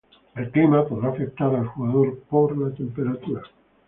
El 0.33 0.49
clima 0.49 0.83
podrá 0.87 1.09
afectar 1.09 1.53
al 1.53 1.67
jugador 1.67 2.17
por 2.27 2.57
la 2.57 2.71
temperatura. 2.73 3.43